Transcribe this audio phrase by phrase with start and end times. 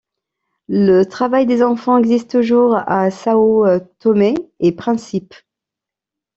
[0.67, 3.67] Le travail des enfants existe toujours à Sao
[3.99, 5.35] Tomé-et-Principe.